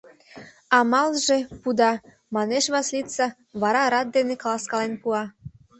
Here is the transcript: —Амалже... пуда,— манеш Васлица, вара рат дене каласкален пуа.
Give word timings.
—Амалже... 0.77 1.37
пуда,— 1.61 1.91
манеш 2.35 2.65
Васлица, 2.73 3.27
вара 3.61 3.83
рат 3.91 4.07
дене 4.15 4.35
каласкален 4.41 4.93
пуа. 5.01 5.23